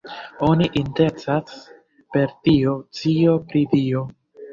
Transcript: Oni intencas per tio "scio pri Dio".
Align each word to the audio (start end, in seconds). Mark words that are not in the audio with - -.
Oni 0.45 0.67
intencas 0.79 1.59
per 2.15 2.33
tio 2.47 2.73
"scio 3.01 3.37
pri 3.53 3.63
Dio". 3.75 4.03